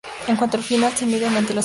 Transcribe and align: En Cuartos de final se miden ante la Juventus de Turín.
En 0.27 0.35
Cuartos 0.35 0.61
de 0.61 0.65
final 0.67 0.91
se 0.93 1.05
miden 1.05 1.25
ante 1.25 1.25
la 1.25 1.29
Juventus 1.29 1.39
de 1.39 1.45
Turín. 1.45 1.59